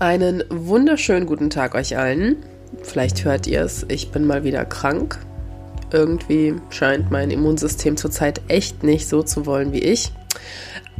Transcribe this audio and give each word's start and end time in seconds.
Einen 0.00 0.44
wunderschönen 0.48 1.26
guten 1.26 1.50
Tag 1.50 1.74
euch 1.74 1.98
allen. 1.98 2.36
Vielleicht 2.84 3.24
hört 3.24 3.48
ihr 3.48 3.62
es, 3.62 3.84
ich 3.88 4.12
bin 4.12 4.28
mal 4.28 4.44
wieder 4.44 4.64
krank. 4.64 5.18
Irgendwie 5.92 6.54
scheint 6.70 7.10
mein 7.10 7.32
Immunsystem 7.32 7.96
zurzeit 7.96 8.40
echt 8.46 8.84
nicht 8.84 9.08
so 9.08 9.24
zu 9.24 9.44
wollen 9.44 9.72
wie 9.72 9.80
ich. 9.80 10.12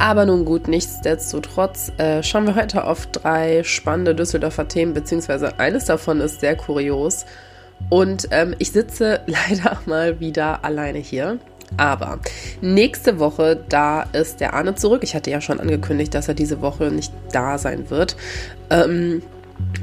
Aber 0.00 0.26
nun 0.26 0.44
gut, 0.44 0.66
nichtsdestotrotz 0.66 1.92
äh, 1.98 2.24
schauen 2.24 2.46
wir 2.46 2.56
heute 2.56 2.82
auf 2.82 3.06
drei 3.06 3.62
spannende 3.62 4.16
Düsseldorfer 4.16 4.66
Themen, 4.66 4.94
beziehungsweise 4.94 5.60
eines 5.60 5.84
davon 5.84 6.20
ist 6.20 6.40
sehr 6.40 6.56
kurios. 6.56 7.24
Und 7.90 8.26
ähm, 8.32 8.56
ich 8.58 8.72
sitze 8.72 9.20
leider 9.26 9.80
mal 9.86 10.18
wieder 10.18 10.64
alleine 10.64 10.98
hier. 10.98 11.38
Aber 11.76 12.18
nächste 12.60 13.18
Woche, 13.18 13.62
da 13.68 14.02
ist 14.02 14.40
der 14.40 14.54
Arne 14.54 14.74
zurück. 14.74 15.02
Ich 15.04 15.14
hatte 15.14 15.30
ja 15.30 15.40
schon 15.40 15.60
angekündigt, 15.60 16.14
dass 16.14 16.28
er 16.28 16.34
diese 16.34 16.60
Woche 16.60 16.90
nicht 16.90 17.12
da 17.32 17.58
sein 17.58 17.90
wird. 17.90 18.16
Ähm, 18.70 19.22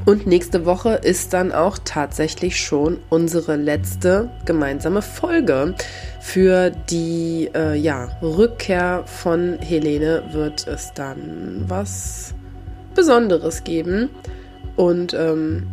und 0.04 0.26
nächste 0.26 0.64
Woche 0.64 0.94
ist 0.94 1.32
dann 1.32 1.52
auch 1.52 1.78
tatsächlich 1.84 2.58
schon 2.60 2.98
unsere 3.10 3.56
letzte 3.56 4.30
gemeinsame 4.44 5.02
Folge. 5.02 5.74
Für 6.20 6.70
die 6.70 7.50
äh, 7.54 7.76
ja, 7.76 8.08
Rückkehr 8.22 9.04
von 9.06 9.58
Helene 9.58 10.22
wird 10.32 10.66
es 10.66 10.92
dann 10.94 11.64
was 11.66 12.34
Besonderes 12.94 13.64
geben. 13.64 14.10
Und 14.76 15.14
ähm, 15.14 15.66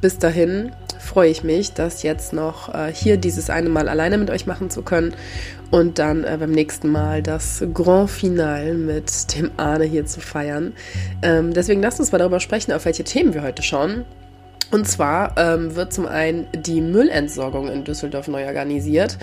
bis 0.00 0.18
dahin 0.18 0.72
freue 1.04 1.30
ich 1.30 1.44
mich, 1.44 1.72
das 1.72 2.02
jetzt 2.02 2.32
noch 2.32 2.74
äh, 2.74 2.92
hier 2.92 3.16
dieses 3.16 3.50
eine 3.50 3.68
Mal 3.68 3.88
alleine 3.88 4.18
mit 4.18 4.30
euch 4.30 4.46
machen 4.46 4.70
zu 4.70 4.82
können 4.82 5.14
und 5.70 5.98
dann 5.98 6.24
äh, 6.24 6.36
beim 6.38 6.50
nächsten 6.50 6.88
Mal 6.90 7.22
das 7.22 7.62
Grand 7.72 8.10
Final 8.10 8.74
mit 8.74 9.36
dem 9.36 9.50
Arne 9.56 9.84
hier 9.84 10.06
zu 10.06 10.20
feiern. 10.20 10.72
Ähm, 11.22 11.52
deswegen 11.52 11.82
lasst 11.82 12.00
uns 12.00 12.12
mal 12.12 12.18
darüber 12.18 12.40
sprechen, 12.40 12.72
auf 12.72 12.84
welche 12.84 13.04
Themen 13.04 13.34
wir 13.34 13.42
heute 13.42 13.62
schauen. 13.62 14.04
Und 14.70 14.88
zwar 14.88 15.36
ähm, 15.36 15.76
wird 15.76 15.92
zum 15.92 16.06
einen 16.06 16.46
die 16.54 16.80
Müllentsorgung 16.80 17.68
in 17.68 17.84
Düsseldorf 17.84 18.28
neu 18.28 18.46
organisiert. 18.46 19.18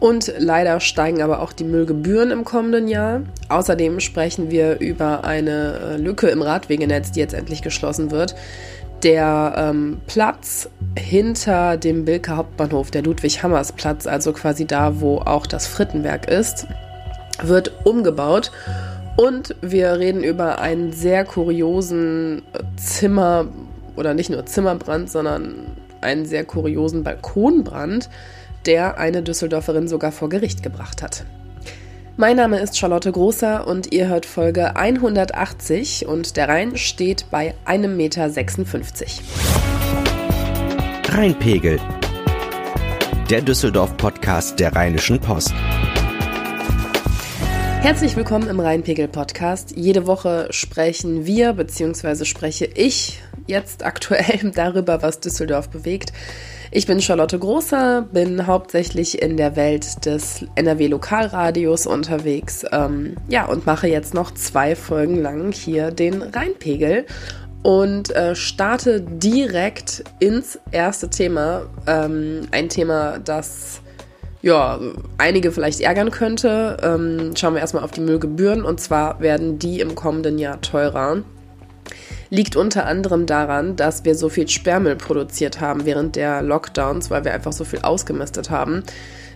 Und 0.00 0.32
leider 0.38 0.78
steigen 0.78 1.22
aber 1.22 1.42
auch 1.42 1.52
die 1.52 1.64
Müllgebühren 1.64 2.30
im 2.30 2.44
kommenden 2.44 2.86
Jahr. 2.86 3.22
Außerdem 3.48 3.98
sprechen 3.98 4.50
wir 4.50 4.78
über 4.78 5.24
eine 5.24 5.80
äh, 5.80 5.96
Lücke 5.96 6.28
im 6.28 6.40
Radwegenetz, 6.40 7.10
die 7.10 7.20
jetzt 7.20 7.34
endlich 7.34 7.62
geschlossen 7.62 8.10
wird. 8.10 8.36
Der 9.02 9.54
ähm, 9.56 10.00
Platz 10.06 10.68
hinter 10.96 11.76
dem 11.76 12.04
Bilker 12.04 12.36
Hauptbahnhof, 12.36 12.90
der 12.90 13.02
Ludwig-Hammers-Platz, 13.02 14.06
also 14.06 14.32
quasi 14.32 14.66
da, 14.66 15.00
wo 15.00 15.18
auch 15.18 15.46
das 15.46 15.66
Frittenwerk 15.66 16.28
ist, 16.28 16.66
wird 17.42 17.72
umgebaut. 17.84 18.52
Und 19.16 19.56
wir 19.62 19.98
reden 19.98 20.22
über 20.22 20.60
einen 20.60 20.92
sehr 20.92 21.24
kuriosen 21.24 22.42
Zimmer, 22.76 23.46
oder 23.96 24.14
nicht 24.14 24.30
nur 24.30 24.46
Zimmerbrand, 24.46 25.10
sondern 25.10 25.76
einen 26.00 26.24
sehr 26.24 26.44
kuriosen 26.44 27.02
Balkonbrand, 27.02 28.08
der 28.68 28.98
eine 28.98 29.22
Düsseldorferin 29.22 29.88
sogar 29.88 30.12
vor 30.12 30.28
Gericht 30.28 30.62
gebracht 30.62 31.02
hat. 31.02 31.24
Mein 32.18 32.36
Name 32.36 32.60
ist 32.60 32.76
Charlotte 32.76 33.10
Großer 33.10 33.66
und 33.66 33.94
ihr 33.94 34.08
hört 34.08 34.26
Folge 34.26 34.76
180 34.76 36.06
und 36.06 36.36
der 36.36 36.50
Rhein 36.50 36.76
steht 36.76 37.24
bei 37.30 37.54
1,56 37.64 37.88
Meter. 37.88 38.30
Rheinpegel. 41.16 41.80
Der 43.30 43.40
Düsseldorf-Podcast 43.40 44.60
der 44.60 44.76
Rheinischen 44.76 45.18
Post. 45.18 45.54
Herzlich 47.80 48.16
willkommen 48.16 48.50
im 48.50 48.60
Rheinpegel-Podcast. 48.60 49.76
Jede 49.76 50.06
Woche 50.06 50.48
sprechen 50.50 51.24
wir 51.24 51.54
bzw. 51.54 52.26
spreche 52.26 52.66
ich 52.66 53.22
jetzt 53.46 53.82
aktuell 53.82 54.50
darüber, 54.54 55.00
was 55.00 55.20
Düsseldorf 55.20 55.70
bewegt. 55.70 56.12
Ich 56.70 56.86
bin 56.86 57.00
Charlotte 57.00 57.38
Großer, 57.38 58.06
bin 58.12 58.46
hauptsächlich 58.46 59.22
in 59.22 59.38
der 59.38 59.56
Welt 59.56 60.04
des 60.04 60.44
NRW-Lokalradios 60.54 61.86
unterwegs. 61.86 62.66
Ähm, 62.72 63.16
ja, 63.28 63.46
und 63.46 63.64
mache 63.64 63.88
jetzt 63.88 64.12
noch 64.12 64.32
zwei 64.32 64.76
Folgen 64.76 65.22
lang 65.22 65.52
hier 65.52 65.90
den 65.90 66.20
Rheinpegel 66.20 67.06
und 67.62 68.14
äh, 68.14 68.34
starte 68.34 69.00
direkt 69.00 70.04
ins 70.20 70.58
erste 70.70 71.08
Thema. 71.08 71.62
Ähm, 71.86 72.42
ein 72.50 72.68
Thema, 72.68 73.18
das 73.18 73.80
ja, 74.42 74.78
einige 75.16 75.52
vielleicht 75.52 75.80
ärgern 75.80 76.10
könnte. 76.10 76.76
Ähm, 76.82 77.34
schauen 77.34 77.54
wir 77.54 77.60
erstmal 77.60 77.82
auf 77.82 77.92
die 77.92 78.02
Müllgebühren 78.02 78.62
und 78.62 78.78
zwar 78.78 79.20
werden 79.20 79.58
die 79.58 79.80
im 79.80 79.94
kommenden 79.94 80.38
Jahr 80.38 80.60
teurer 80.60 81.22
liegt 82.30 82.56
unter 82.56 82.86
anderem 82.86 83.26
daran, 83.26 83.76
dass 83.76 84.04
wir 84.04 84.14
so 84.14 84.28
viel 84.28 84.48
Sperrmüll 84.48 84.96
produziert 84.96 85.60
haben 85.60 85.84
während 85.84 86.16
der 86.16 86.42
Lockdowns, 86.42 87.10
weil 87.10 87.24
wir 87.24 87.32
einfach 87.32 87.52
so 87.52 87.64
viel 87.64 87.80
ausgemistet 87.80 88.50
haben. 88.50 88.82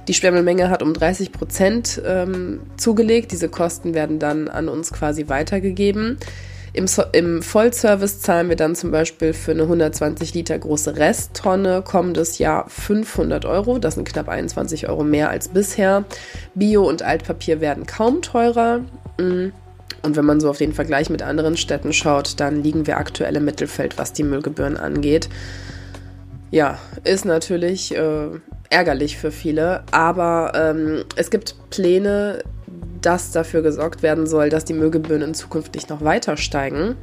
Die 0.08 0.14
Sperrmüllmenge 0.14 0.68
hat 0.68 0.82
um 0.82 0.94
30 0.94 1.30
Prozent 1.32 2.02
ähm, 2.04 2.60
zugelegt. 2.76 3.30
Diese 3.32 3.48
Kosten 3.48 3.94
werden 3.94 4.18
dann 4.18 4.48
an 4.48 4.68
uns 4.68 4.92
quasi 4.92 5.28
weitergegeben. 5.28 6.18
Im, 6.74 6.86
so 6.86 7.02
Im 7.12 7.42
Vollservice 7.42 8.20
zahlen 8.20 8.48
wir 8.48 8.56
dann 8.56 8.74
zum 8.74 8.90
Beispiel 8.90 9.34
für 9.34 9.50
eine 9.50 9.62
120 9.62 10.32
Liter 10.32 10.58
große 10.58 10.96
Resttonne 10.96 11.82
kommendes 11.82 12.38
Jahr 12.38 12.68
500 12.68 13.44
Euro. 13.44 13.78
Das 13.78 13.94
sind 13.94 14.08
knapp 14.08 14.28
21 14.28 14.88
Euro 14.88 15.04
mehr 15.04 15.28
als 15.28 15.48
bisher. 15.48 16.04
Bio 16.54 16.88
und 16.88 17.02
Altpapier 17.02 17.60
werden 17.60 17.86
kaum 17.86 18.22
teurer. 18.22 18.80
Mhm. 19.18 19.52
Und 20.02 20.16
wenn 20.16 20.24
man 20.24 20.40
so 20.40 20.50
auf 20.50 20.58
den 20.58 20.72
Vergleich 20.72 21.10
mit 21.10 21.22
anderen 21.22 21.56
Städten 21.56 21.92
schaut, 21.92 22.40
dann 22.40 22.62
liegen 22.62 22.86
wir 22.86 22.96
aktuell 22.96 23.36
im 23.36 23.44
Mittelfeld, 23.44 23.98
was 23.98 24.12
die 24.12 24.24
Müllgebühren 24.24 24.76
angeht. 24.76 25.28
Ja, 26.50 26.78
ist 27.04 27.24
natürlich 27.24 27.96
äh, 27.96 28.28
ärgerlich 28.68 29.16
für 29.16 29.30
viele, 29.30 29.84
aber 29.90 30.52
ähm, 30.54 31.04
es 31.16 31.30
gibt 31.30 31.56
Pläne, 31.70 32.42
dass 33.00 33.32
dafür 33.32 33.62
gesorgt 33.62 34.02
werden 34.02 34.26
soll, 34.26 34.48
dass 34.48 34.64
die 34.64 34.74
Müllgebühren 34.74 35.22
in 35.22 35.34
Zukunft 35.34 35.74
nicht 35.74 35.88
noch 35.88 36.02
weiter 36.02 36.36
steigen. 36.36 36.96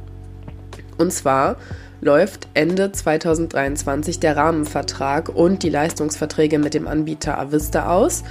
Und 0.98 1.12
zwar 1.12 1.56
läuft 2.00 2.48
Ende 2.54 2.92
2023 2.92 4.20
der 4.20 4.36
Rahmenvertrag 4.36 5.28
und 5.28 5.62
die 5.62 5.70
Leistungsverträge 5.70 6.58
mit 6.58 6.74
dem 6.74 6.86
Anbieter 6.86 7.38
Avista 7.38 7.90
aus. 7.90 8.22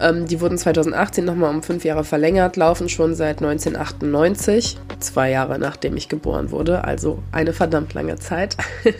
Ähm, 0.00 0.26
die 0.26 0.40
wurden 0.40 0.58
2018 0.58 1.24
nochmal 1.24 1.50
um 1.50 1.62
fünf 1.62 1.84
Jahre 1.84 2.04
verlängert, 2.04 2.56
laufen 2.56 2.88
schon 2.88 3.14
seit 3.14 3.42
1998, 3.42 4.78
zwei 4.98 5.30
Jahre 5.30 5.58
nachdem 5.58 5.96
ich 5.96 6.08
geboren 6.08 6.50
wurde, 6.50 6.84
also 6.84 7.22
eine 7.32 7.52
verdammt 7.52 7.94
lange 7.94 8.16
Zeit. 8.16 8.56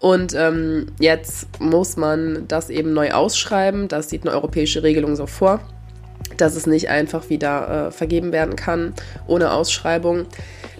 Und 0.00 0.34
ähm, 0.34 0.86
jetzt 0.98 1.60
muss 1.60 1.96
man 1.96 2.46
das 2.46 2.68
eben 2.68 2.92
neu 2.92 3.12
ausschreiben. 3.12 3.88
Das 3.88 4.10
sieht 4.10 4.26
eine 4.26 4.34
europäische 4.34 4.82
Regelung 4.82 5.16
so 5.16 5.26
vor, 5.26 5.60
dass 6.36 6.56
es 6.56 6.66
nicht 6.66 6.90
einfach 6.90 7.30
wieder 7.30 7.86
äh, 7.86 7.90
vergeben 7.90 8.30
werden 8.30 8.54
kann 8.54 8.92
ohne 9.26 9.52
Ausschreibung. 9.52 10.26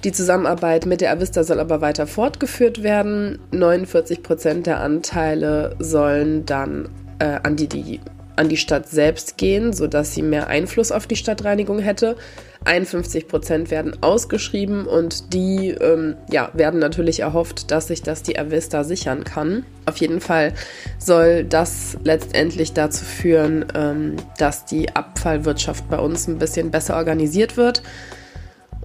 Die 0.03 0.13
Zusammenarbeit 0.13 0.85
mit 0.85 1.01
der 1.01 1.13
Avista 1.13 1.43
soll 1.43 1.59
aber 1.59 1.81
weiter 1.81 2.07
fortgeführt 2.07 2.83
werden. 2.83 3.39
49 3.53 4.23
Prozent 4.23 4.67
der 4.67 4.81
Anteile 4.81 5.75
sollen 5.79 6.45
dann 6.45 6.91
äh, 7.19 7.39
an 7.43 7.57
die, 7.57 7.69
die 7.69 8.01
an 8.37 8.49
die 8.49 8.57
Stadt 8.57 8.89
selbst 8.89 9.37
gehen, 9.37 9.73
sodass 9.73 10.15
sie 10.15 10.23
mehr 10.23 10.49
Einfluss 10.49 10.93
auf 10.93 11.07
die 11.07 11.17
Stadtreinigung 11.17 11.79
hätte. 11.79 12.17
51 12.65 13.29
Prozent 13.29 13.71
werden 13.71 14.03
ausgeschrieben 14.03 14.87
und 14.87 15.35
die 15.35 15.71
ähm, 15.71 16.17
ja, 16.31 16.51
werden 16.55 16.81
natürlich 16.81 17.21
erhofft, 17.21 17.71
dass 17.71 17.89
sich 17.89 18.03
das 18.03 18.23
die 18.23 18.39
Avista 18.39 18.85
sichern 18.85 19.25
kann. 19.25 19.67
Auf 19.87 19.99
jeden 19.99 20.21
Fall 20.21 20.55
soll 20.99 21.45
das 21.45 21.99
letztendlich 22.05 22.73
dazu 22.73 23.05
führen, 23.05 23.67
ähm, 23.75 24.17
dass 24.39 24.65
die 24.65 24.95
Abfallwirtschaft 24.97 25.89
bei 25.91 25.99
uns 25.99 26.27
ein 26.27 26.39
bisschen 26.39 26.71
besser 26.71 26.97
organisiert 26.97 27.57
wird. 27.57 27.83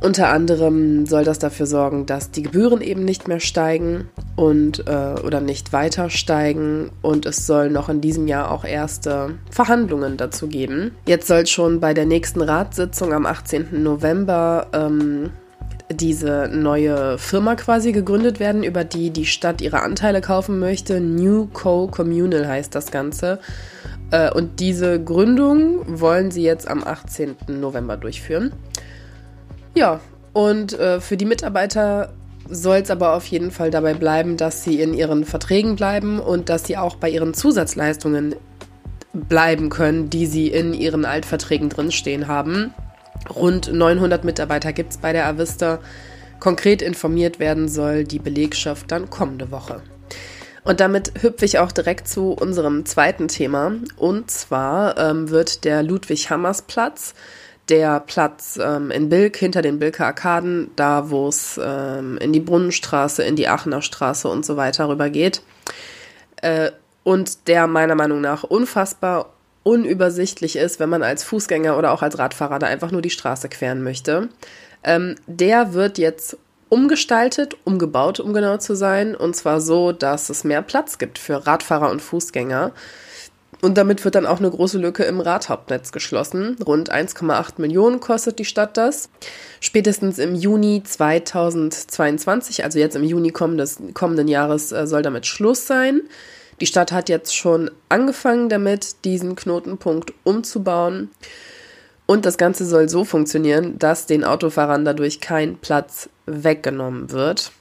Unter 0.01 0.29
anderem 0.29 1.05
soll 1.05 1.25
das 1.25 1.39
dafür 1.39 1.65
sorgen, 1.65 2.05
dass 2.05 2.31
die 2.31 2.43
Gebühren 2.43 2.79
eben 2.79 3.03
nicht 3.03 3.27
mehr 3.27 3.41
steigen 3.41 4.09
und 4.37 4.87
äh, 4.87 5.15
oder 5.25 5.41
nicht 5.41 5.73
weiter 5.73 6.09
steigen 6.09 6.91
und 7.01 7.25
es 7.25 7.45
soll 7.45 7.69
noch 7.69 7.89
in 7.89 7.99
diesem 7.99 8.27
Jahr 8.27 8.51
auch 8.51 8.63
erste 8.63 9.35
Verhandlungen 9.51 10.15
dazu 10.15 10.47
geben. 10.47 10.91
Jetzt 11.05 11.27
soll 11.27 11.45
schon 11.47 11.81
bei 11.81 11.93
der 11.93 12.05
nächsten 12.05 12.41
Ratssitzung 12.41 13.11
am 13.11 13.25
18. 13.25 13.83
November 13.83 14.67
ähm, 14.71 15.31
diese 15.91 16.49
neue 16.53 17.17
Firma 17.17 17.55
quasi 17.55 17.91
gegründet 17.91 18.39
werden, 18.39 18.63
über 18.63 18.85
die 18.85 19.09
die 19.09 19.25
Stadt 19.25 19.61
ihre 19.61 19.81
Anteile 19.81 20.21
kaufen 20.21 20.59
möchte. 20.59 21.01
New 21.01 21.47
Co 21.51 21.87
Communal 21.87 22.47
heißt 22.47 22.73
das 22.73 22.91
Ganze. 22.91 23.39
Äh, 24.11 24.31
und 24.31 24.61
diese 24.61 25.03
Gründung 25.03 25.99
wollen 25.99 26.31
sie 26.31 26.43
jetzt 26.43 26.69
am 26.69 26.83
18. 26.83 27.35
November 27.47 27.97
durchführen. 27.97 28.53
Ja, 29.75 29.99
und 30.33 30.73
äh, 30.73 30.99
für 30.99 31.17
die 31.17 31.25
Mitarbeiter 31.25 32.13
soll 32.49 32.77
es 32.77 32.89
aber 32.89 33.13
auf 33.13 33.25
jeden 33.27 33.51
Fall 33.51 33.69
dabei 33.71 33.93
bleiben, 33.93 34.37
dass 34.37 34.63
sie 34.63 34.81
in 34.81 34.93
ihren 34.93 35.23
Verträgen 35.23 35.75
bleiben 35.75 36.19
und 36.19 36.49
dass 36.49 36.65
sie 36.65 36.77
auch 36.77 36.95
bei 36.95 37.09
ihren 37.09 37.33
Zusatzleistungen 37.33 38.35
bleiben 39.13 39.69
können, 39.69 40.09
die 40.09 40.25
sie 40.25 40.47
in 40.47 40.73
ihren 40.73 41.05
Altverträgen 41.05 41.69
drinstehen 41.69 42.27
haben. 42.27 42.73
Rund 43.35 43.71
900 43.71 44.23
Mitarbeiter 44.23 44.73
gibt 44.73 44.91
es 44.91 44.97
bei 44.97 45.13
der 45.13 45.27
Avista. 45.27 45.79
Konkret 46.39 46.81
informiert 46.81 47.39
werden 47.39 47.67
soll 47.67 48.03
die 48.03 48.19
Belegschaft 48.19 48.91
dann 48.91 49.09
kommende 49.09 49.51
Woche. 49.51 49.81
Und 50.63 50.79
damit 50.79 51.13
hüpfe 51.21 51.45
ich 51.45 51.59
auch 51.59 51.71
direkt 51.71 52.07
zu 52.07 52.31
unserem 52.31 52.85
zweiten 52.85 53.27
Thema. 53.27 53.73
Und 53.97 54.31
zwar 54.31 54.97
ähm, 54.97 55.29
wird 55.29 55.63
der 55.63 55.83
Ludwig-Hammers-Platz, 55.83 57.13
der 57.69 57.99
Platz 57.99 58.59
ähm, 58.61 58.91
in 58.91 59.09
Bilk, 59.09 59.37
hinter 59.37 59.61
den 59.61 59.79
Bilker 59.79 60.07
Arkaden, 60.07 60.71
da 60.75 61.09
wo 61.09 61.27
es 61.27 61.59
ähm, 61.63 62.17
in 62.17 62.33
die 62.33 62.39
Brunnenstraße, 62.39 63.23
in 63.23 63.35
die 63.35 63.47
Aachener 63.47 63.81
Straße 63.81 64.27
und 64.27 64.45
so 64.45 64.57
weiter 64.57 64.89
rüber 64.89 65.09
geht, 65.09 65.41
äh, 66.41 66.71
und 67.03 67.47
der 67.47 67.67
meiner 67.67 67.95
Meinung 67.95 68.21
nach 68.21 68.43
unfassbar 68.43 69.33
unübersichtlich 69.63 70.55
ist, 70.55 70.79
wenn 70.79 70.89
man 70.89 71.03
als 71.03 71.23
Fußgänger 71.23 71.77
oder 71.77 71.91
auch 71.91 72.01
als 72.01 72.17
Radfahrer 72.17 72.59
da 72.59 72.67
einfach 72.67 72.91
nur 72.91 73.01
die 73.01 73.09
Straße 73.09 73.49
queren 73.49 73.83
möchte. 73.83 74.29
Ähm, 74.83 75.15
der 75.27 75.73
wird 75.73 75.97
jetzt 75.97 76.37
umgestaltet, 76.69 77.57
umgebaut, 77.65 78.19
um 78.19 78.33
genau 78.33 78.57
zu 78.57 78.75
sein, 78.75 79.15
und 79.15 79.35
zwar 79.35 79.59
so, 79.59 79.91
dass 79.91 80.29
es 80.29 80.43
mehr 80.43 80.61
Platz 80.61 80.97
gibt 80.97 81.17
für 81.17 81.45
Radfahrer 81.47 81.89
und 81.89 82.01
Fußgänger. 82.01 82.71
Und 83.61 83.77
damit 83.77 84.05
wird 84.05 84.15
dann 84.15 84.25
auch 84.25 84.39
eine 84.39 84.49
große 84.49 84.77
Lücke 84.77 85.03
im 85.03 85.19
Radhauptnetz 85.19 85.91
geschlossen. 85.91 86.55
Rund 86.65 86.91
1,8 86.91 87.53
Millionen 87.57 87.99
kostet 87.99 88.39
die 88.39 88.45
Stadt 88.45 88.77
das. 88.77 89.09
Spätestens 89.59 90.17
im 90.17 90.33
Juni 90.33 90.81
2022, 90.83 92.63
also 92.63 92.79
jetzt 92.79 92.95
im 92.95 93.03
Juni 93.03 93.31
kommendes, 93.31 93.79
kommenden 93.93 94.29
Jahres, 94.29 94.71
äh, 94.71 94.87
soll 94.87 95.01
damit 95.01 95.25
Schluss 95.25 95.67
sein. 95.67 96.01
Die 96.61 96.67
Stadt 96.67 96.91
hat 96.91 97.09
jetzt 97.09 97.35
schon 97.35 97.69
angefangen 97.89 98.49
damit, 98.49 99.03
diesen 99.03 99.35
Knotenpunkt 99.35 100.13
umzubauen. 100.23 101.09
Und 102.05 102.25
das 102.25 102.37
Ganze 102.37 102.65
soll 102.65 102.89
so 102.89 103.05
funktionieren, 103.05 103.77
dass 103.77 104.05
den 104.05 104.23
Autofahrern 104.23 104.83
dadurch 104.83 105.19
kein 105.19 105.57
Platz 105.57 106.09
weggenommen 106.25 107.11
wird. 107.11 107.51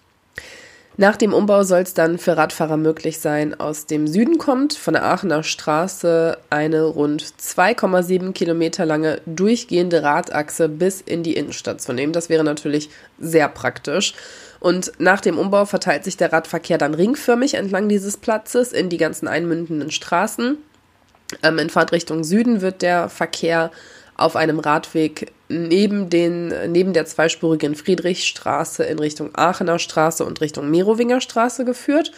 Nach 1.00 1.16
dem 1.16 1.32
Umbau 1.32 1.62
soll 1.62 1.82
es 1.82 1.94
dann 1.94 2.18
für 2.18 2.36
Radfahrer 2.36 2.76
möglich 2.76 3.20
sein, 3.20 3.58
aus 3.58 3.86
dem 3.86 4.08
Süden 4.08 4.36
kommt, 4.36 4.74
von 4.74 4.94
der 4.94 5.04
Aachener 5.04 5.44
Straße, 5.44 6.36
eine 6.50 6.82
rund 6.82 7.22
2,7 7.22 8.32
Kilometer 8.32 8.84
lange 8.84 9.20
durchgehende 9.24 10.02
Radachse 10.02 10.68
bis 10.68 11.00
in 11.00 11.22
die 11.22 11.34
Innenstadt 11.34 11.80
zu 11.80 11.92
nehmen. 11.92 12.12
Das 12.12 12.28
wäre 12.28 12.42
natürlich 12.42 12.90
sehr 13.20 13.48
praktisch. 13.48 14.14
Und 14.58 14.90
nach 14.98 15.20
dem 15.20 15.38
Umbau 15.38 15.66
verteilt 15.66 16.02
sich 16.02 16.16
der 16.16 16.32
Radverkehr 16.32 16.78
dann 16.78 16.94
ringförmig 16.94 17.54
entlang 17.54 17.88
dieses 17.88 18.16
Platzes 18.16 18.72
in 18.72 18.88
die 18.88 18.96
ganzen 18.96 19.28
einmündenden 19.28 19.92
Straßen. 19.92 20.58
Ähm, 21.44 21.58
in 21.60 21.70
Fahrtrichtung 21.70 22.24
Süden 22.24 22.60
wird 22.60 22.82
der 22.82 23.08
Verkehr 23.08 23.70
auf 24.18 24.36
einem 24.36 24.58
Radweg 24.58 25.32
neben, 25.48 26.10
den, 26.10 26.52
neben 26.72 26.92
der 26.92 27.06
zweispurigen 27.06 27.74
Friedrichstraße 27.74 28.84
in 28.84 28.98
Richtung 28.98 29.30
Aachener 29.34 29.78
Straße 29.78 30.24
und 30.24 30.40
Richtung 30.42 30.70
Merowinger 30.70 31.22
Straße 31.22 31.64
geführt. 31.64 32.12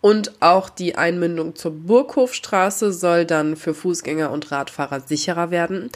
Und 0.00 0.32
auch 0.40 0.68
die 0.68 0.96
Einmündung 0.96 1.54
zur 1.54 1.72
Burghofstraße 1.72 2.92
soll 2.92 3.24
dann 3.24 3.54
für 3.56 3.72
Fußgänger 3.72 4.30
und 4.32 4.50
Radfahrer 4.50 5.00
sicherer 5.00 5.50
werden. 5.52 5.90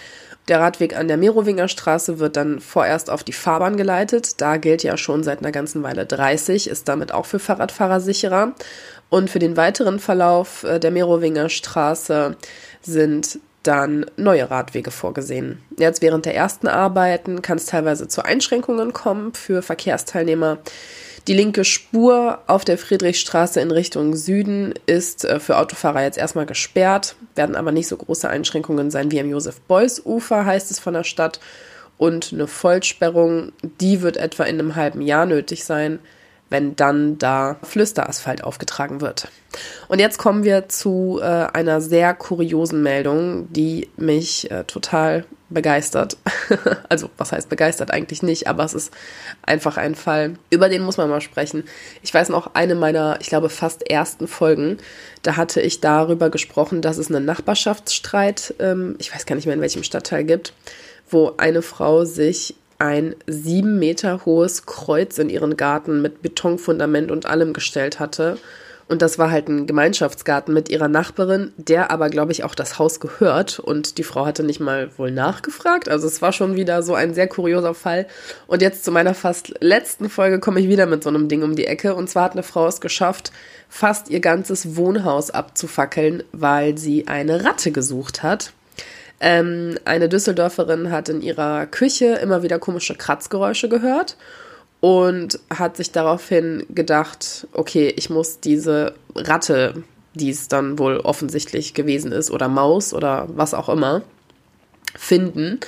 Der 0.48 0.60
Radweg 0.60 0.96
an 0.96 1.08
der 1.08 1.16
Merowinger 1.16 1.66
Straße 1.66 2.20
wird 2.20 2.37
dann 2.37 2.60
vorerst 2.60 3.10
auf 3.10 3.25
die 3.25 3.32
Fahrbahn 3.32 3.76
geleitet. 3.76 4.40
Da 4.40 4.58
gilt 4.58 4.84
ja 4.84 4.96
schon 4.96 5.25
seit 5.25 5.40
einer 5.40 5.50
ganzen 5.50 5.82
Weile 5.82 6.06
30, 6.06 6.69
ist 6.69 6.87
damit 6.87 7.12
auch 7.12 7.26
für 7.26 7.40
Fahrradfahrer 7.40 8.00
sicherer. 8.00 8.52
Und 9.08 9.28
für 9.28 9.40
den 9.40 9.56
weiteren 9.56 9.99
Verlauf 9.99 10.62
äh, 10.62 10.78
der 10.78 10.92
Merowinger 10.92 11.49
Straße 11.49 12.37
sind 12.82 13.40
dann 13.66 14.06
neue 14.16 14.50
Radwege 14.50 14.90
vorgesehen. 14.90 15.62
Jetzt 15.78 16.02
während 16.02 16.26
der 16.26 16.34
ersten 16.34 16.68
Arbeiten 16.68 17.42
kann 17.42 17.58
es 17.58 17.66
teilweise 17.66 18.08
zu 18.08 18.24
Einschränkungen 18.24 18.92
kommen 18.92 19.34
für 19.34 19.62
Verkehrsteilnehmer. 19.62 20.58
Die 21.28 21.34
linke 21.34 21.64
Spur 21.64 22.38
auf 22.46 22.64
der 22.64 22.78
Friedrichstraße 22.78 23.60
in 23.60 23.72
Richtung 23.72 24.14
Süden 24.14 24.74
ist 24.86 25.24
äh, 25.24 25.40
für 25.40 25.58
Autofahrer 25.58 26.02
jetzt 26.02 26.18
erstmal 26.18 26.46
gesperrt, 26.46 27.16
werden 27.34 27.56
aber 27.56 27.72
nicht 27.72 27.88
so 27.88 27.96
große 27.96 28.28
Einschränkungen 28.28 28.92
sein 28.92 29.10
wie 29.10 29.18
am 29.18 29.30
Josef-Beuys-Ufer, 29.30 30.44
heißt 30.44 30.70
es 30.70 30.78
von 30.78 30.94
der 30.94 31.04
Stadt. 31.04 31.40
Und 31.98 32.32
eine 32.32 32.46
Vollsperrung, 32.46 33.52
die 33.80 34.02
wird 34.02 34.18
etwa 34.18 34.44
in 34.44 34.60
einem 34.60 34.76
halben 34.76 35.00
Jahr 35.00 35.26
nötig 35.26 35.64
sein, 35.64 35.98
wenn 36.48 36.76
dann 36.76 37.19
da 37.19 37.56
Flüsterasphalt 37.62 38.44
aufgetragen 38.44 39.00
wird. 39.00 39.28
Und 39.88 39.98
jetzt 39.98 40.19
kommen 40.19 40.44
wir 40.44 40.69
zu 40.69 41.19
äh, 41.20 41.25
einer 41.25 41.81
sehr 41.81 42.14
kuriosen 42.14 42.82
Meldung, 42.82 43.52
die 43.52 43.88
mich 43.96 44.50
äh, 44.50 44.64
total 44.64 45.25
begeistert. 45.48 46.16
also, 46.88 47.10
was 47.16 47.32
heißt 47.32 47.48
begeistert? 47.48 47.90
Eigentlich 47.90 48.22
nicht, 48.22 48.48
aber 48.48 48.64
es 48.64 48.75
ist 48.75 48.93
einfach 49.43 49.76
ein 49.76 49.94
Fall, 49.94 50.34
über 50.50 50.69
den 50.69 50.82
muss 50.82 50.96
man 50.96 51.08
mal 51.08 51.20
sprechen. 51.20 51.64
Ich 52.02 52.12
weiß 52.12 52.28
noch, 52.28 52.54
eine 52.54 52.75
meiner, 52.75 53.19
ich 53.20 53.28
glaube, 53.28 53.49
fast 53.49 53.88
ersten 53.88 54.28
Folgen, 54.28 54.78
da 55.22 55.37
hatte 55.37 55.60
ich 55.60 55.81
darüber 55.81 56.31
gesprochen, 56.31 56.82
dass 56.82 56.99
es 56.99 57.08
einen 57.08 57.25
Nachbarschaftsstreit, 57.25 58.54
ähm, 58.58 58.96
ich 58.99 59.14
weiß 59.14 59.26
gar 59.26 59.37
nicht 59.37 59.46
mehr 59.46 59.54
in 59.54 59.60
welchem 59.60 59.84
Stadtteil 59.84 60.25
gibt, 60.25 60.52
wo 61.08 61.34
eine 61.37 61.62
Frau 61.62 62.04
sich 62.04 62.56
ein 62.78 63.14
sieben 63.26 63.78
Meter 63.78 64.25
hohes 64.25 64.67
Kreuz 64.67 65.19
in 65.19 65.28
ihren 65.28 65.56
Garten 65.56 66.02
mit 66.02 66.23
Betonfundament 66.23 67.11
und 67.11 67.26
allem 67.26 67.52
gestellt 67.52 68.00
hatte 68.00 68.38
und 68.88 69.02
das 69.02 69.19
war 69.19 69.32
halt 69.32 69.49
ein 69.49 69.67
Gemeinschaftsgarten 69.67 70.55
mit 70.55 70.69
ihrer 70.69 70.87
Nachbarin, 70.87 71.52
der 71.56 71.90
aber, 71.90 72.08
glaube 72.08 72.31
ich, 72.31 72.44
auch 72.44 72.55
das 72.55 72.78
Haus 72.78 73.00
gehört. 73.00 73.58
Und 73.58 73.99
die 73.99 74.05
Frau 74.05 74.26
hatte 74.26 74.44
nicht 74.44 74.61
mal 74.61 74.90
wohl 74.96 75.11
nachgefragt. 75.11 75.88
Also 75.88 76.06
es 76.06 76.23
war 76.23 76.32
schon 76.32 76.55
wieder 76.55 76.82
so 76.84 76.94
ein 76.94 77.12
sehr 77.12 77.26
kurioser 77.26 77.75
Fall. 77.75 78.06
Und 78.46 78.62
jetzt 78.62 78.84
zu 78.84 78.93
meiner 78.93 79.14
fast 79.14 79.55
letzten 79.61 80.08
Folge 80.08 80.38
komme 80.38 80.61
ich 80.61 80.69
wieder 80.69 80.87
mit 80.87 81.02
so 81.02 81.08
einem 81.08 81.28
Ding 81.28 81.43
um 81.43 81.56
die 81.56 81.67
Ecke. 81.67 81.97
Und 81.97 82.09
zwar 82.09 82.25
hat 82.25 82.33
eine 82.33 82.45
Frau 82.45 82.68
es 82.68 82.80
geschafft, 82.80 83.33
fast 83.68 84.09
ihr 84.09 84.21
ganzes 84.21 84.76
Wohnhaus 84.76 85.30
abzufackeln, 85.30 86.23
weil 86.30 86.78
sie 86.78 87.09
eine 87.09 87.45
Ratte 87.45 87.73
gesucht 87.73 88.23
hat. 88.23 88.52
Ähm, 89.20 89.78
eine 89.85 90.08
Düsseldorferin 90.08 90.90
hat 90.90 91.08
in 91.08 91.23
ihrer 91.23 91.66
Küche 91.66 92.16
immer 92.16 92.42
wieder 92.42 92.58
komische 92.58 92.94
Kratzgeräusche 92.94 93.68
gehört 93.68 94.16
und 94.80 95.40
hat 95.50 95.76
sich 95.76 95.90
daraufhin 95.90 96.66
gedacht, 96.68 97.46
okay, 97.52 97.92
ich 97.96 98.11
muss 98.11 98.40
diese 98.40 98.94
Ratte, 99.14 99.82
die 100.14 100.30
es 100.30 100.49
dann 100.49 100.78
wohl 100.78 100.99
offensichtlich 100.99 101.75
gewesen 101.75 102.12
ist, 102.12 102.30
oder 102.30 102.49
Maus 102.49 102.92
oder 102.92 103.26
was 103.28 103.54
auch 103.54 103.68
immer, 103.68 104.02
finden, 104.94 105.61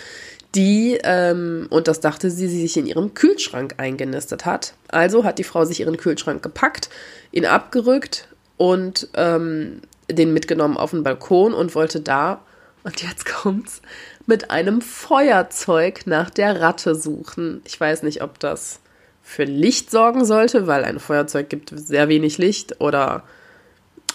die, 0.54 0.98
ähm, 1.04 1.66
und 1.70 1.88
das 1.88 2.00
dachte 2.00 2.30
sie, 2.30 2.48
sie 2.48 2.62
sich 2.62 2.76
in 2.76 2.86
ihrem 2.86 3.12
Kühlschrank 3.12 3.74
eingenistet 3.76 4.46
hat. 4.46 4.74
Also 4.88 5.24
hat 5.24 5.38
die 5.38 5.44
Frau 5.44 5.64
sich 5.64 5.80
ihren 5.80 5.98
Kühlschrank 5.98 6.42
gepackt, 6.42 6.88
ihn 7.32 7.44
abgerückt 7.44 8.28
und 8.56 9.08
ähm, 9.14 9.82
den 10.10 10.32
mitgenommen 10.32 10.78
auf 10.78 10.92
den 10.92 11.02
Balkon 11.02 11.52
und 11.52 11.74
wollte 11.74 12.00
da, 12.00 12.40
und 12.84 13.02
jetzt 13.02 13.26
kommt's, 13.26 13.82
mit 14.26 14.50
einem 14.50 14.80
Feuerzeug 14.80 16.06
nach 16.06 16.30
der 16.30 16.60
Ratte 16.60 16.94
suchen. 16.94 17.62
Ich 17.64 17.78
weiß 17.80 18.02
nicht, 18.02 18.22
ob 18.22 18.38
das 18.38 18.80
für 19.22 19.44
Licht 19.44 19.90
sorgen 19.90 20.24
sollte, 20.24 20.66
weil 20.66 20.84
ein 20.84 21.00
Feuerzeug 21.00 21.48
gibt 21.48 21.72
sehr 21.74 22.08
wenig 22.08 22.38
Licht 22.38 22.80
oder 22.80 23.24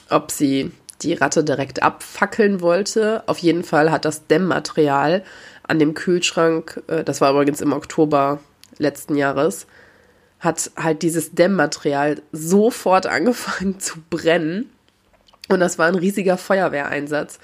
ob 0.10 0.32
sie 0.32 0.72
die 1.02 1.14
Ratte 1.14 1.44
direkt 1.44 1.84
abfackeln 1.84 2.62
wollte. 2.62 3.24
Auf 3.28 3.40
jeden 3.40 3.64
Fall 3.64 3.92
hat 3.92 4.06
das 4.06 4.28
Dämmmaterial 4.28 5.24
an 5.64 5.80
dem 5.80 5.94
Kühlschrank, 5.94 6.82
äh, 6.88 7.04
das 7.04 7.22
war 7.22 7.32
übrigens 7.32 7.62
im 7.62 7.74
Oktober 7.74 8.40
letzten 8.78 9.16
Jahres, 9.16 9.68
hat 10.40 10.72
halt 10.76 11.02
dieses 11.02 11.34
Dämmmaterial 11.34 12.22
sofort 12.32 13.06
angefangen 13.08 13.80
zu 13.80 14.00
brennen. 14.10 14.70
Und 15.50 15.60
das 15.60 15.78
war 15.78 15.88
ein 15.88 15.96
riesiger 15.96 16.38
Feuerwehreinsatz, 16.38 17.40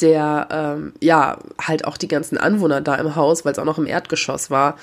der 0.00 0.48
ähm, 0.50 0.92
ja 1.00 1.38
halt 1.60 1.84
auch 1.84 1.96
die 1.96 2.08
ganzen 2.08 2.38
Anwohner 2.38 2.80
da 2.80 2.94
im 2.96 3.16
Haus, 3.16 3.44
weil 3.44 3.52
es 3.52 3.58
auch 3.58 3.64
noch 3.64 3.78
im 3.78 3.86
Erdgeschoss 3.86 4.50
war, 4.50 4.76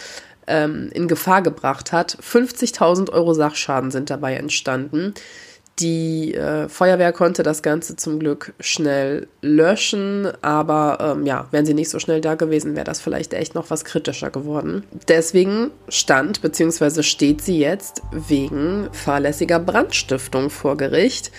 ähm, 0.47 0.89
in 0.93 1.07
Gefahr 1.07 1.41
gebracht 1.41 1.91
hat. 1.91 2.17
50.000 2.21 3.11
Euro 3.11 3.33
Sachschaden 3.33 3.91
sind 3.91 4.09
dabei 4.09 4.35
entstanden. 4.35 5.13
Die 5.79 6.35
äh, 6.35 6.69
Feuerwehr 6.69 7.11
konnte 7.13 7.41
das 7.41 7.63
Ganze 7.63 7.95
zum 7.95 8.19
Glück 8.19 8.53
schnell 8.59 9.27
löschen, 9.41 10.27
aber 10.43 10.99
ähm, 11.01 11.25
ja, 11.25 11.47
wären 11.49 11.65
sie 11.65 11.73
nicht 11.73 11.89
so 11.89 11.97
schnell 11.97 12.21
da 12.21 12.35
gewesen, 12.35 12.75
wäre 12.75 12.83
das 12.83 13.01
vielleicht 13.01 13.33
echt 13.33 13.55
noch 13.55 13.71
was 13.71 13.83
kritischer 13.83 14.29
geworden. 14.29 14.83
Deswegen 15.07 15.71
stand 15.89 16.43
bzw. 16.43 17.01
steht 17.01 17.41
sie 17.41 17.57
jetzt 17.57 18.03
wegen 18.11 18.87
fahrlässiger 18.91 19.59
Brandstiftung 19.59 20.51
vor 20.51 20.77
Gericht, 20.77 21.31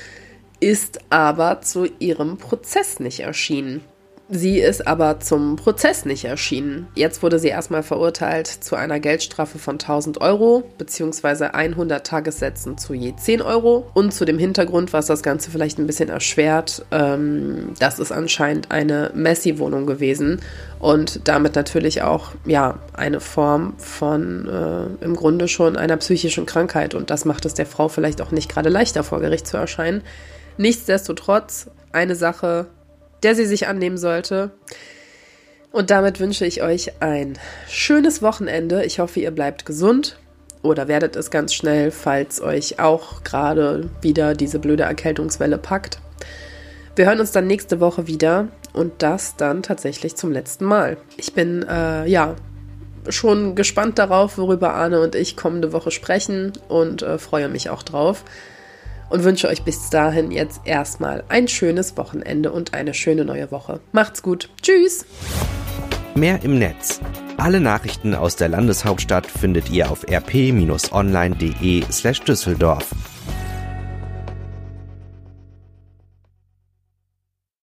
ist 0.65 1.01
aber 1.11 1.61
zu 1.61 1.87
ihrem 1.99 2.39
Prozess 2.39 2.99
nicht 2.99 3.21
erschienen. 3.21 3.83
Sie 4.31 4.61
ist 4.61 4.87
aber 4.87 5.21
zum 5.21 5.57
Prozess 5.57 6.07
nicht 6.07 6.25
erschienen. 6.25 6.87
Jetzt 6.95 7.23
wurde 7.23 7.39
sie 7.39 7.49
erstmal 7.49 7.83
verurteilt 7.83 8.47
zu 8.47 8.75
einer 8.75 8.99
Geldstrafe 8.99 9.59
von 9.59 9.75
1000 9.75 10.23
Euro 10.23 10.63
bzw. 10.79 11.49
100 11.49 12.07
Tagessätzen 12.07 12.79
zu 12.79 12.95
je 12.95 13.15
10 13.15 13.43
Euro. 13.43 13.91
Und 13.93 14.15
zu 14.15 14.25
dem 14.25 14.39
Hintergrund, 14.39 14.95
was 14.95 15.05
das 15.05 15.23
Ganze 15.23 15.51
vielleicht 15.51 15.79
ein 15.79 15.87
bisschen 15.87 16.09
erschwert, 16.09 16.87
ähm, 16.91 17.75
das 17.79 17.99
ist 17.99 18.13
anscheinend 18.13 18.71
eine 18.71 19.11
Messi-Wohnung 19.15 19.85
gewesen 19.85 20.41
und 20.81 21.29
damit 21.29 21.55
natürlich 21.55 22.01
auch 22.01 22.31
ja 22.47 22.79
eine 22.95 23.21
Form 23.21 23.75
von 23.77 24.49
äh, 24.49 25.05
im 25.05 25.15
Grunde 25.15 25.47
schon 25.47 25.77
einer 25.77 25.99
psychischen 25.99 26.47
Krankheit. 26.47 26.95
Und 26.95 27.11
das 27.11 27.27
macht 27.27 27.45
es 27.45 27.53
der 27.53 27.67
Frau 27.67 27.89
vielleicht 27.89 28.23
auch 28.23 28.31
nicht 28.31 28.51
gerade 28.51 28.71
leichter 28.71 29.05
vor 29.05 29.21
Gericht 29.21 29.47
zu 29.47 29.59
erscheinen. 29.59 30.01
Nichtsdestotrotz 30.57 31.71
eine 31.93 32.15
Sache, 32.15 32.67
der 33.23 33.35
sie 33.35 33.47
sich 33.47 33.67
annehmen 33.67 33.97
sollte. 33.99 34.51
Und 35.73 35.91
damit 35.91 36.21
wünsche 36.21 36.47
ich 36.47 36.63
euch 36.63 37.03
ein 37.03 37.39
schönes 37.69 38.23
Wochenende. 38.23 38.85
Ich 38.85 39.01
hoffe, 39.01 39.21
ihr 39.21 39.33
bleibt 39.33 39.67
gesund 39.67 40.19
oder 40.63 40.87
werdet 40.87 41.17
es 41.17 41.31
ganz 41.31 41.53
schnell, 41.53 41.91
falls 41.91 42.41
euch 42.41 42.79
auch 42.79 43.25
gerade 43.25 43.91
wieder 44.01 44.35
diese 44.35 44.61
blöde 44.61 44.85
Erkältungswelle 44.85 45.59
packt. 45.59 45.99
Wir 46.95 47.07
hören 47.07 47.19
uns 47.19 47.33
dann 47.33 47.49
nächste 47.49 47.81
Woche 47.81 48.07
wieder 48.07 48.49
und 48.73 49.03
das 49.03 49.35
dann 49.37 49.65
tatsächlich 49.65 50.15
zum 50.15 50.31
letzten 50.31 50.65
Mal. 50.65 50.97
Ich 51.17 51.35
bin 51.35 51.65
äh, 51.69 52.07
ja 52.07 52.37
schon 53.09 53.57
gespannt 53.57 53.99
darauf, 53.99 54.39
worüber 54.39 54.75
Arne 54.75 55.01
und 55.01 55.17
ich 55.17 55.37
kommende 55.37 55.73
Woche 55.73 55.91
sprechen 55.91 56.53
und 56.69 57.03
äh, 57.03 57.19
freue 57.19 57.49
mich 57.49 57.69
auch 57.69 57.83
drauf 57.83 58.25
und 59.11 59.25
wünsche 59.25 59.49
euch 59.49 59.63
bis 59.63 59.91
dahin 59.91 60.31
jetzt 60.31 60.63
erstmal 60.65 61.25
ein 61.29 61.49
schönes 61.49 61.97
Wochenende 61.97 62.53
und 62.53 62.75
eine 62.75 62.95
schöne 62.95 63.25
neue 63.25 63.51
Woche. 63.51 63.81
Macht's 63.93 64.23
gut. 64.23 64.51
Tschüss. 64.63 65.07
Mehr 66.15 66.43
im 66.43 66.59
Netz. 66.59 67.01
Alle 67.37 67.61
Nachrichten 67.61 68.15
aus 68.15 68.37
der 68.37 68.49
Landeshauptstadt 68.49 69.27
findet 69.27 69.71
ihr 69.71 69.91
auf 69.91 70.07
rp-online.de 70.09 71.85
slash 71.91 72.21
Düsseldorf. 72.21 72.91